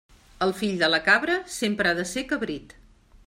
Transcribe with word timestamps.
El 0.45 0.53
fill 0.61 0.79
de 0.83 0.89
la 0.93 0.99
cabra 1.09 1.37
sempre 1.57 1.91
ha 1.91 1.99
de 2.01 2.09
ser 2.13 2.25
cabrit. 2.35 2.75